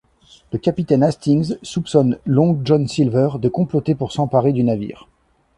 [0.51, 5.07] Le capitaine Hastings soupçonne Long John Silver de comploter pour s'emparer du navire.